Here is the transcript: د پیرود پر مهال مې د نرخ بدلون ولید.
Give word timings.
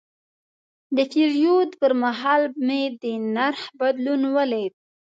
د 0.95 0.97
پیرود 1.11 1.69
پر 1.81 1.91
مهال 2.03 2.43
مې 2.65 2.81
د 3.01 3.03
نرخ 3.35 3.61
بدلون 3.79 4.21
ولید. 4.35 4.73